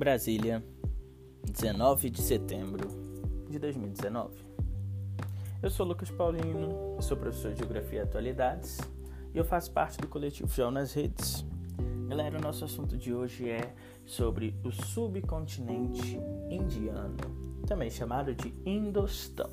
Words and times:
Brasília, 0.00 0.64
19 1.44 2.08
de 2.08 2.22
setembro 2.22 2.88
de 3.50 3.58
2019. 3.58 4.34
Eu 5.62 5.68
sou 5.68 5.84
Lucas 5.84 6.10
Paulino, 6.10 6.96
sou 7.02 7.18
professor 7.18 7.52
de 7.52 7.58
Geografia 7.58 7.98
e 7.98 8.02
Atualidades 8.02 8.78
e 9.34 9.36
eu 9.36 9.44
faço 9.44 9.70
parte 9.70 9.98
do 9.98 10.08
coletivo 10.08 10.48
João 10.48 10.70
nas 10.70 10.94
Redes. 10.94 11.44
Galera, 12.08 12.38
o 12.38 12.40
nosso 12.40 12.64
assunto 12.64 12.96
de 12.96 13.12
hoje 13.12 13.50
é 13.50 13.74
sobre 14.06 14.56
o 14.64 14.72
subcontinente 14.72 16.18
indiano, 16.48 17.18
também 17.66 17.90
chamado 17.90 18.34
de 18.34 18.54
Indostão. 18.64 19.50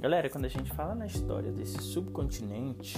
Galera, 0.00 0.30
quando 0.30 0.46
a 0.46 0.48
gente 0.48 0.72
fala 0.72 0.94
na 0.94 1.04
história 1.04 1.52
desse 1.52 1.82
subcontinente, 1.82 2.96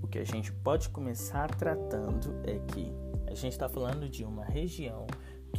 o 0.00 0.06
que 0.06 0.20
a 0.20 0.24
gente 0.24 0.52
pode 0.52 0.88
começar 0.90 1.52
tratando 1.56 2.40
é 2.44 2.60
que 2.60 2.92
a 3.26 3.34
gente 3.34 3.54
está 3.54 3.68
falando 3.68 4.08
de 4.08 4.22
uma 4.22 4.44
região 4.44 5.08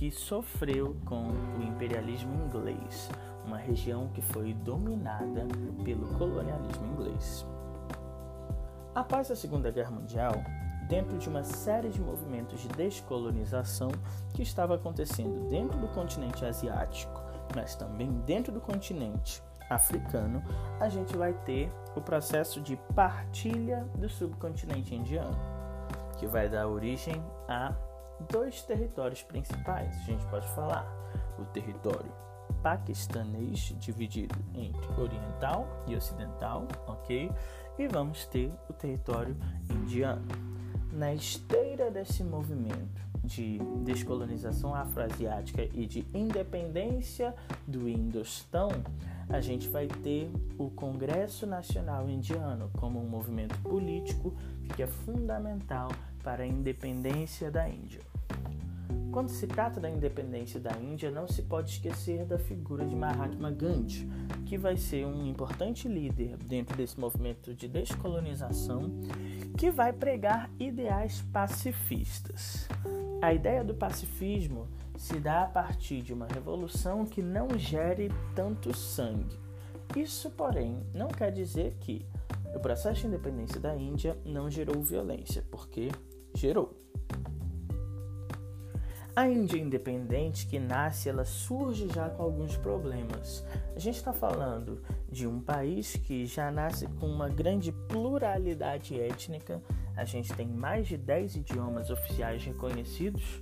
que 0.02 0.10
sofreu 0.10 0.98
com 1.06 1.28
o 1.28 1.62
imperialismo 1.62 2.34
inglês, 2.34 3.08
uma 3.46 3.58
região 3.58 4.08
que 4.08 4.20
foi 4.20 4.52
dominada 4.52 5.46
pelo 5.84 6.08
colonialismo 6.18 6.88
inglês. 6.88 7.46
Após 8.96 9.30
a 9.30 9.36
Segunda 9.36 9.70
Guerra 9.70 9.92
Mundial, 9.92 10.34
dentro 10.90 11.20
de 11.20 11.30
uma 11.30 11.44
série 11.44 11.90
de 11.90 12.02
movimentos 12.02 12.62
de 12.62 12.68
descolonização 12.70 13.92
que 14.34 14.42
estava 14.42 14.74
acontecendo 14.74 15.48
dentro 15.48 15.78
do 15.78 15.88
continente 15.90 16.44
asiático, 16.44 17.22
mas 17.56 17.76
também 17.76 18.12
dentro 18.26 18.52
do 18.52 18.60
continente 18.60 19.44
africano, 19.70 20.42
a 20.80 20.90
gente 20.90 21.16
vai 21.16 21.34
ter 21.46 21.72
o 21.96 22.02
processo 22.02 22.60
de 22.60 22.76
partilha 22.96 23.88
do 24.00 24.10
subcontinente 24.10 24.96
indiano, 24.96 25.38
que 26.18 26.26
vai 26.26 26.50
dar 26.50 26.68
origem 26.68 27.24
a 27.48 27.72
dois 28.30 28.62
territórios 28.64 29.22
principais. 29.24 29.96
A 29.98 30.04
gente 30.04 30.26
pode 30.28 30.48
falar 30.50 30.86
o 31.38 31.46
território 31.46 32.12
paquistanês, 32.62 33.76
dividido 33.80 34.36
entre 34.54 35.02
oriental 35.02 35.68
e 35.88 35.96
ocidental, 35.96 36.68
ok? 36.88 37.32
E 37.78 37.88
vamos 37.88 38.26
ter 38.26 38.52
o 38.70 38.74
território 38.74 39.36
indiano. 39.70 40.28
Na 40.92 41.14
esteira 41.14 41.90
desse 41.90 42.24
movimento 42.24 43.02
de 43.24 43.60
descolonização 43.84 44.76
afroasiática 44.76 45.64
e 45.74 45.86
de 45.86 46.06
independência 46.14 47.34
do 47.68 47.88
Indostão, 47.88 48.70
a 49.30 49.40
gente 49.40 49.70
vai 49.70 49.88
ter 49.88 50.30
o 50.58 50.70
Congresso 50.70 51.48
Nacional 51.48 52.10
Indiano 52.10 52.70
como 52.78 53.00
um 53.00 53.08
movimento 53.08 53.58
político 53.60 54.34
que 54.76 54.84
é 54.84 54.88
fundamental 54.88 55.90
para 56.24 56.44
a 56.44 56.48
independência 56.48 57.50
da 57.50 57.68
Índia. 57.70 58.11
Quando 59.12 59.28
se 59.28 59.46
trata 59.46 59.78
da 59.78 59.90
independência 59.90 60.58
da 60.58 60.72
Índia, 60.78 61.12
não 61.12 61.28
se 61.28 61.42
pode 61.42 61.72
esquecer 61.72 62.26
da 62.26 62.40
figura 62.40 62.86
de 62.86 62.96
Mahatma 62.96 63.52
Gandhi, 63.52 64.10
que 64.46 64.58
vai 64.58 64.78
ser 64.78 65.06
um 65.06 65.26
importante 65.26 65.88
líder 65.90 66.38
dentro 66.38 66.78
desse 66.78 66.98
movimento 66.98 67.54
de 67.54 67.68
descolonização, 67.68 68.90
que 69.58 69.70
vai 69.70 69.92
pregar 69.92 70.50
ideais 70.58 71.22
pacifistas. 71.34 72.70
A 73.22 73.34
ideia 73.34 73.66
do 73.66 73.76
pacifismo 73.76 74.68
se 74.96 75.20
dá 75.20 75.44
a 75.44 75.48
partir 75.48 76.02
de 76.02 76.14
uma 76.14 76.28
revolução 76.28 77.06
que 77.06 77.22
não 77.22 77.50
gere 77.58 78.10
tanto 78.34 78.76
sangue. 78.76 79.38
Isso, 79.96 80.30
porém, 80.32 80.80
não 80.94 81.10
quer 81.10 81.32
dizer 81.32 81.76
que 81.82 82.06
o 82.56 82.60
processo 82.60 83.02
de 83.02 83.08
independência 83.08 83.60
da 83.60 83.76
Índia 83.76 84.18
não 84.26 84.50
gerou 84.50 84.82
violência, 84.82 85.44
porque 85.52 85.90
gerou. 86.34 86.74
A 89.14 89.28
Índia 89.28 89.58
independente 89.58 90.48
que 90.48 90.58
nasce, 90.58 91.10
ela 91.10 91.26
surge 91.26 91.90
já 91.90 92.10
com 92.10 92.24
alguns 92.24 92.56
problemas. 92.56 93.46
A 93.76 93.80
gente 93.80 93.98
está 93.98 94.14
falando 94.14 94.82
de 95.12 95.28
um 95.28 95.42
país 95.42 95.98
que 95.98 96.26
já 96.26 96.50
nasce 96.50 96.88
com 96.88 97.08
uma 97.08 97.28
grande 97.28 97.74
pluralidade 97.90 98.98
étnica. 98.98 99.62
A 99.98 100.06
gente 100.06 100.34
tem 100.34 100.48
mais 100.48 100.88
de 100.88 100.96
10 100.96 101.36
idiomas 101.36 101.90
oficiais 101.90 102.46
reconhecidos 102.46 103.42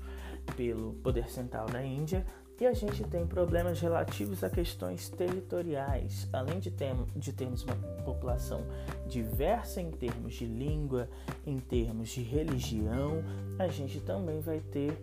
pelo 0.58 0.94
poder 1.04 1.30
central 1.30 1.68
da 1.68 1.84
Índia 1.84 2.26
e 2.60 2.66
a 2.66 2.74
gente 2.74 3.04
tem 3.04 3.26
problemas 3.26 3.80
relativos 3.80 4.44
a 4.44 4.50
questões 4.50 5.08
territoriais. 5.08 6.28
Além 6.34 6.60
de, 6.60 6.72
ter, 6.72 6.94
de 7.16 7.32
termos 7.32 7.64
uma 7.64 7.76
população 8.04 8.66
diversa 9.08 9.80
em 9.80 9.92
termos 9.92 10.34
de 10.34 10.46
língua, 10.46 11.08
em 11.46 11.60
termos 11.60 12.10
de 12.10 12.22
religião, 12.22 13.24
a 13.60 13.68
gente 13.68 14.02
também 14.02 14.42
vai 14.42 14.60
ter 14.60 15.00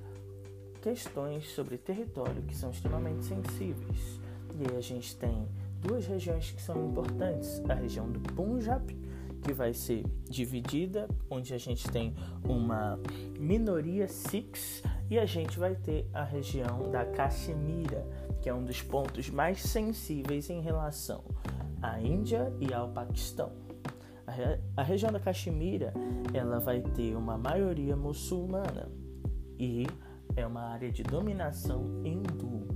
questões 0.86 1.48
sobre 1.48 1.76
território 1.76 2.40
que 2.42 2.54
são 2.54 2.70
extremamente 2.70 3.24
sensíveis. 3.24 4.20
E 4.56 4.70
aí 4.70 4.76
a 4.76 4.80
gente 4.80 5.16
tem 5.16 5.48
duas 5.80 6.06
regiões 6.06 6.52
que 6.52 6.62
são 6.62 6.86
importantes: 6.86 7.60
a 7.68 7.74
região 7.74 8.08
do 8.08 8.20
Punjab, 8.20 8.96
que 9.42 9.52
vai 9.52 9.74
ser 9.74 10.04
dividida, 10.30 11.08
onde 11.28 11.52
a 11.52 11.58
gente 11.58 11.90
tem 11.90 12.14
uma 12.44 13.00
minoria 13.36 14.06
Sikhs, 14.06 14.80
e 15.10 15.18
a 15.18 15.26
gente 15.26 15.58
vai 15.58 15.74
ter 15.74 16.08
a 16.14 16.22
região 16.22 16.88
da 16.88 17.04
Caxemira, 17.04 18.06
que 18.40 18.48
é 18.48 18.54
um 18.54 18.62
dos 18.62 18.80
pontos 18.80 19.28
mais 19.28 19.60
sensíveis 19.60 20.48
em 20.50 20.60
relação 20.60 21.24
à 21.82 22.00
Índia 22.00 22.52
e 22.60 22.72
ao 22.72 22.90
Paquistão. 22.90 23.50
A, 24.24 24.80
a 24.80 24.84
região 24.84 25.10
da 25.10 25.18
Caxemira 25.18 25.92
ela 26.32 26.60
vai 26.60 26.80
ter 26.80 27.16
uma 27.16 27.36
maioria 27.36 27.96
muçulmana 27.96 28.88
e 29.58 29.84
é 30.34 30.46
uma 30.46 30.62
área 30.62 30.90
de 30.90 31.02
dominação 31.02 32.02
hindu. 32.04 32.66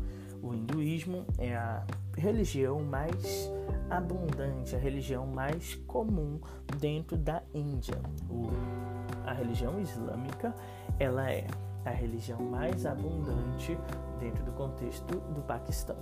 O 0.43 0.55
hinduísmo 0.55 1.25
é 1.39 1.55
a 1.55 1.85
religião 2.17 2.83
mais 2.83 3.51
abundante, 3.91 4.75
a 4.75 4.79
religião 4.79 5.27
mais 5.27 5.75
comum 5.87 6.41
dentro 6.79 7.17
da 7.17 7.43
Índia. 7.53 8.01
O, 8.29 8.49
a 9.27 9.33
religião 9.33 9.81
islâmica 9.81 10.55
ela 10.99 11.31
é 11.31 11.47
a 11.85 11.91
religião 11.91 12.41
mais 12.41 12.87
abundante 12.87 13.77
dentro 14.19 14.45
do 14.45 14.53
contexto 14.53 15.19
do 15.35 15.43
Paquistão. 15.43 15.97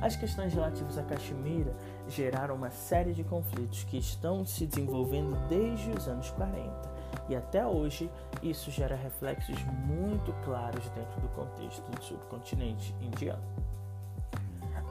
As 0.00 0.16
questões 0.16 0.52
relativas 0.52 0.98
a 0.98 1.02
Caxemira 1.02 1.74
geraram 2.08 2.56
uma 2.56 2.70
série 2.70 3.12
de 3.12 3.22
conflitos 3.24 3.84
que 3.84 3.96
estão 3.96 4.44
se 4.44 4.66
desenvolvendo 4.66 5.36
desde 5.48 5.90
os 5.90 6.08
anos 6.08 6.30
40 6.32 6.93
e 7.28 7.36
até 7.36 7.66
hoje 7.66 8.10
isso 8.42 8.70
gera 8.70 8.94
reflexos 8.94 9.56
muito 9.86 10.32
claros 10.44 10.88
dentro 10.90 11.20
do 11.20 11.28
contexto 11.28 11.90
do 11.90 12.02
subcontinente 12.02 12.94
indiano. 13.00 13.42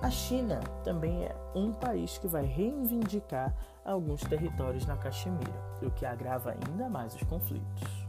A 0.01 0.09
China 0.09 0.59
também 0.83 1.23
é 1.23 1.35
um 1.55 1.72
país 1.72 2.17
que 2.17 2.27
vai 2.27 2.45
reivindicar 2.45 3.55
alguns 3.85 4.22
territórios 4.22 4.85
na 4.85 4.97
Caxemira, 4.97 5.53
o 5.81 5.89
que 5.91 6.05
agrava 6.05 6.51
ainda 6.51 6.89
mais 6.89 7.16
os 7.16 7.23
conflitos. 7.23 8.03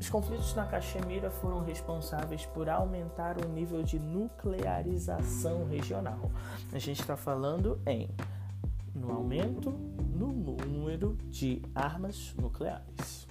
Os 0.00 0.08
conflitos 0.08 0.54
na 0.54 0.64
Caxemira 0.64 1.30
foram 1.30 1.62
responsáveis 1.62 2.46
por 2.46 2.70
aumentar 2.70 3.36
o 3.36 3.46
nível 3.46 3.82
de 3.82 3.98
nuclearização 3.98 5.66
regional. 5.66 6.30
A 6.72 6.78
gente 6.78 7.02
está 7.02 7.14
falando 7.14 7.78
em 7.86 8.08
no 8.94 9.12
aumento 9.12 9.70
no 9.70 10.32
de 11.30 11.62
armas 11.74 12.34
nucleares. 12.40 13.26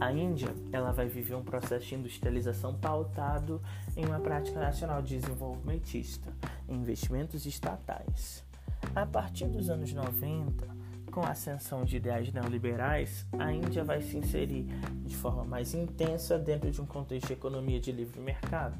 A 0.00 0.12
Índia 0.12 0.54
ela 0.72 0.92
vai 0.92 1.08
viver 1.08 1.34
um 1.34 1.42
processo 1.42 1.86
de 1.86 1.94
industrialização 1.94 2.74
pautado 2.74 3.60
em 3.96 4.04
uma 4.04 4.20
prática 4.20 4.58
nacional 4.60 5.02
desenvolvimentista, 5.02 6.32
investimentos 6.68 7.46
estatais. 7.46 8.44
A 8.94 9.06
partir 9.06 9.46
dos 9.46 9.70
anos 9.70 9.92
90, 9.92 10.66
com 11.14 11.22
a 11.22 11.30
ascensão 11.30 11.84
de 11.84 11.98
ideais 11.98 12.32
neoliberais, 12.32 13.24
a 13.38 13.52
Índia 13.52 13.84
vai 13.84 14.02
se 14.02 14.16
inserir 14.16 14.66
de 15.04 15.14
forma 15.14 15.44
mais 15.44 15.72
intensa 15.72 16.36
dentro 16.36 16.68
de 16.72 16.80
um 16.80 16.86
contexto 16.86 17.28
de 17.28 17.34
economia 17.34 17.78
de 17.78 17.92
livre 17.92 18.20
mercado, 18.20 18.76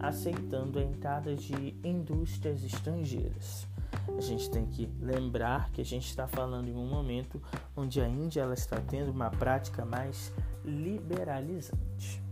aceitando 0.00 0.78
a 0.78 0.82
entrada 0.82 1.36
de 1.36 1.76
indústrias 1.84 2.64
estrangeiras 2.64 3.68
a 4.16 4.20
gente 4.20 4.50
tem 4.50 4.66
que 4.66 4.88
lembrar 5.00 5.70
que 5.70 5.80
a 5.80 5.84
gente 5.84 6.06
está 6.06 6.26
falando 6.26 6.68
em 6.68 6.74
um 6.74 6.86
momento 6.86 7.40
onde 7.76 8.00
a 8.00 8.08
Índia 8.08 8.42
ela 8.42 8.54
está 8.54 8.80
tendo 8.80 9.10
uma 9.10 9.30
prática 9.30 9.84
mais 9.84 10.32
liberalizante. 10.64 12.22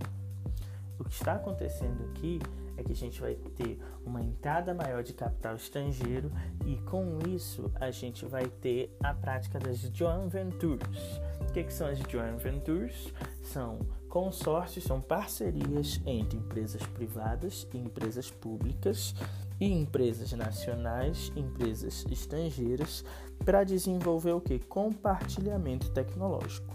Está 1.12 1.35
acontecendo 1.35 2.03
aqui 2.05 2.41
é 2.75 2.82
que 2.82 2.91
a 2.91 2.97
gente 2.97 3.20
vai 3.20 3.35
ter 3.35 3.79
uma 4.03 4.23
entrada 4.23 4.73
maior 4.73 5.03
de 5.03 5.12
capital 5.12 5.55
estrangeiro 5.55 6.32
e 6.64 6.76
com 6.87 7.19
isso 7.29 7.70
a 7.75 7.91
gente 7.91 8.25
vai 8.25 8.47
ter 8.47 8.97
a 9.03 9.12
prática 9.12 9.59
das 9.59 9.79
joint 9.93 10.31
ventures. 10.31 11.20
O 11.38 11.53
que, 11.53 11.64
que 11.64 11.73
são 11.73 11.87
as 11.87 11.99
joint 11.99 12.38
ventures? 12.43 13.12
São 13.43 13.81
consórcios, 14.09 14.87
são 14.87 15.03
parcerias 15.03 16.00
entre 16.06 16.38
empresas 16.38 16.82
privadas 16.87 17.69
e 17.75 17.76
empresas 17.76 18.31
públicas 18.31 19.15
e 19.61 19.70
empresas 19.70 20.32
nacionais, 20.32 21.31
empresas 21.37 22.06
estrangeiras 22.11 23.05
para 23.44 23.65
desenvolver 23.65 24.32
o 24.32 24.41
que? 24.41 24.58
Compartilhamento 24.61 25.91
tecnológico. 25.91 26.75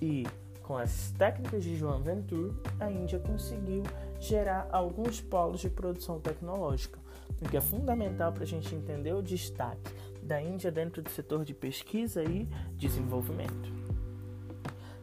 E 0.00 0.26
com 0.66 0.76
as 0.76 1.12
técnicas 1.12 1.62
de 1.62 1.76
João 1.76 2.00
Ventura, 2.00 2.52
a 2.80 2.90
Índia 2.90 3.20
conseguiu 3.20 3.84
gerar 4.18 4.68
alguns 4.72 5.20
polos 5.20 5.60
de 5.60 5.70
produção 5.70 6.18
tecnológica, 6.18 6.98
o 7.40 7.48
que 7.48 7.56
é 7.56 7.60
fundamental 7.60 8.32
para 8.32 8.42
a 8.42 8.46
gente 8.46 8.74
entender 8.74 9.12
o 9.14 9.22
destaque 9.22 9.94
da 10.22 10.42
Índia 10.42 10.72
dentro 10.72 11.00
do 11.00 11.08
setor 11.08 11.44
de 11.44 11.54
pesquisa 11.54 12.24
e 12.24 12.48
desenvolvimento. 12.76 13.72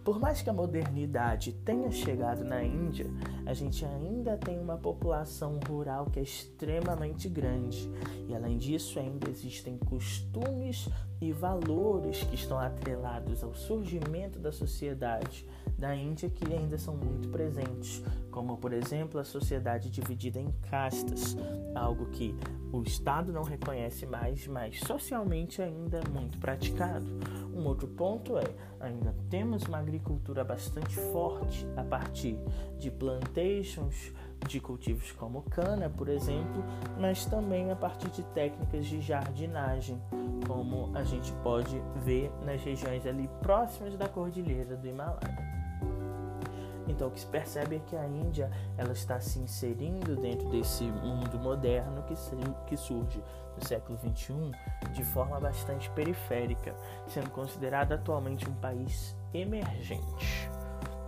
Por 0.03 0.19
mais 0.19 0.41
que 0.41 0.49
a 0.49 0.53
modernidade 0.53 1.53
tenha 1.63 1.89
chegado 1.89 2.43
na 2.43 2.61
Índia, 2.61 3.09
a 3.45 3.53
gente 3.53 3.85
ainda 3.85 4.37
tem 4.37 4.59
uma 4.59 4.77
população 4.77 5.59
rural 5.67 6.05
que 6.05 6.19
é 6.19 6.23
extremamente 6.23 7.27
grande. 7.27 7.89
E 8.27 8.35
além 8.35 8.57
disso, 8.57 8.99
ainda 8.99 9.29
existem 9.29 9.77
costumes 9.77 10.87
e 11.19 11.31
valores 11.31 12.23
que 12.23 12.35
estão 12.35 12.59
atrelados 12.59 13.43
ao 13.43 13.53
surgimento 13.53 14.39
da 14.39 14.51
sociedade 14.51 15.45
da 15.77 15.95
Índia 15.95 16.29
que 16.29 16.53
ainda 16.53 16.77
são 16.77 16.95
muito 16.95 17.29
presentes, 17.29 18.01
como 18.31 18.57
por 18.57 18.71
exemplo 18.71 19.19
a 19.19 19.23
sociedade 19.23 19.89
dividida 19.89 20.39
em 20.39 20.51
castas, 20.69 21.35
algo 21.75 22.05
que 22.07 22.35
o 22.71 22.81
Estado 22.83 23.31
não 23.31 23.43
reconhece 23.43 24.05
mais, 24.05 24.47
mas 24.47 24.79
socialmente 24.79 25.61
ainda 25.61 25.99
é 25.99 26.09
muito 26.09 26.37
praticado. 26.39 27.05
Um 27.53 27.65
outro 27.65 27.87
ponto 27.87 28.37
é, 28.37 28.45
ainda 28.79 29.13
temos 29.29 29.63
uma 29.63 29.77
agricultura 29.77 30.43
bastante 30.43 30.95
forte 30.95 31.67
a 31.75 31.83
partir 31.83 32.37
de 32.79 32.89
plantations, 33.33 34.13
de 34.47 34.59
cultivos 34.59 35.11
como 35.13 35.41
cana, 35.43 35.89
por 35.89 36.09
exemplo, 36.09 36.63
mas 36.99 37.25
também 37.25 37.71
a 37.71 37.75
partir 37.75 38.09
de 38.09 38.23
técnicas 38.23 38.85
de 38.85 39.01
jardinagem, 39.01 40.01
como 40.45 40.91
a 40.95 41.03
gente 41.03 41.31
pode 41.43 41.81
ver 42.03 42.31
nas 42.45 42.61
regiões 42.61 43.05
ali 43.07 43.29
próximas 43.41 43.95
da 43.95 44.07
cordilheira 44.07 44.75
do 44.75 44.87
Himalaia. 44.87 45.53
Então 46.85 47.07
o 47.07 47.11
que 47.11 47.21
se 47.21 47.27
percebe 47.27 47.77
é 47.77 47.79
que 47.79 47.95
a 47.95 48.05
Índia 48.05 48.51
ela 48.77 48.91
está 48.91 49.19
se 49.19 49.39
inserindo 49.39 50.17
dentro 50.17 50.49
desse 50.49 50.83
mundo 50.83 51.39
moderno 51.39 52.03
que, 52.03 52.13
que 52.67 52.75
surge 52.75 53.23
no 53.55 53.65
século 53.65 53.97
XXI 53.97 54.51
de 54.91 55.03
forma 55.05 55.39
bastante 55.39 55.89
periférica, 55.91 56.75
sendo 57.07 57.29
considerado 57.29 57.93
atualmente 57.93 58.47
um 58.49 58.53
país 58.55 59.15
emergente 59.33 60.51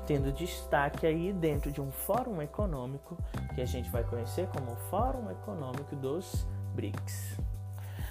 tendo 0.05 0.31
destaque 0.31 1.05
aí 1.05 1.33
dentro 1.33 1.71
de 1.71 1.81
um 1.81 1.91
fórum 1.91 2.41
econômico 2.41 3.17
que 3.53 3.61
a 3.61 3.65
gente 3.65 3.89
vai 3.89 4.03
conhecer 4.03 4.47
como 4.47 4.71
o 4.71 4.75
Fórum 4.89 5.29
Econômico 5.31 5.95
dos 5.95 6.47
BRICS. 6.73 7.37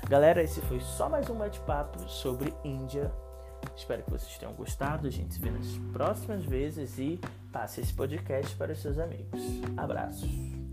Galera, 0.08 0.42
esse 0.42 0.60
foi 0.62 0.80
só 0.80 1.08
mais 1.08 1.30
um 1.30 1.36
bate-papo 1.36 1.98
sobre 2.08 2.54
Índia. 2.64 3.12
Espero 3.76 4.02
que 4.02 4.10
vocês 4.10 4.36
tenham 4.36 4.52
gostado. 4.52 5.06
A 5.06 5.10
gente 5.10 5.34
se 5.34 5.40
vê 5.40 5.50
nas 5.50 5.78
próximas 5.92 6.44
vezes 6.44 6.98
e 6.98 7.18
passe 7.52 7.80
esse 7.80 7.94
podcast 7.94 8.54
para 8.56 8.72
os 8.72 8.82
seus 8.82 8.98
amigos. 8.98 9.40
Abraços. 9.76 10.63